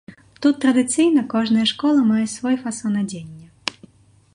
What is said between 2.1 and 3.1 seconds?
мае свой фасон